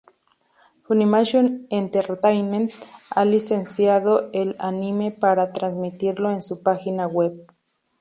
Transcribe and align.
Funimation 0.81 1.67
Entertainment 1.69 2.71
ha 3.11 3.23
licenciado 3.23 4.31
el 4.33 4.55
anime 4.57 5.11
para 5.11 5.53
transmitirlo 5.53 6.31
en 6.31 6.41
su 6.41 6.63
página 6.63 7.05
web. 7.07 7.45